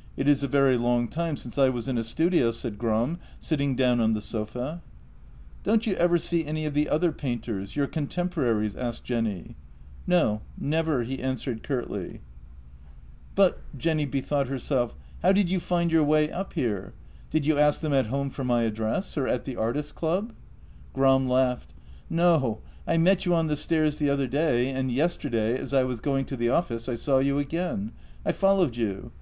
[0.18, 3.74] "It is a very long time since I was in a studio," said Gram, sitting
[3.74, 4.82] down on the sofa."
[5.64, 9.56] Don't you ever see any of the other painters— your con temporaries?" asked Jenny."
[10.16, 12.20] No, never," he answered curtly.
[13.32, 16.92] JENNY 134" But "—Jenny bethought herself —"how did you find your way up here?
[17.30, 20.34] Did you ask them at home for my address, or at the artists' club?"
[20.92, 21.72] Gram laughed.
[22.10, 26.00] "No; I met you on the stairs the other day, and yesterday, as I was
[26.00, 27.92] going to the office, I saw you again.
[28.26, 29.12] I followed you.